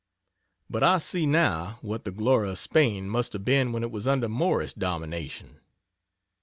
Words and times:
But 0.67 0.81
I 0.81 0.97
see 0.97 1.27
now 1.27 1.77
what 1.83 2.05
the 2.05 2.11
glory 2.11 2.49
of 2.49 2.57
Spain 2.57 3.07
must 3.07 3.33
have 3.33 3.45
been 3.45 3.71
when 3.71 3.83
it 3.83 3.91
was 3.91 4.07
under 4.07 4.27
Moorish 4.27 4.73
domination. 4.73 5.59